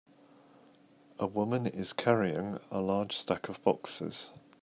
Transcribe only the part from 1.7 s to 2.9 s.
carrying a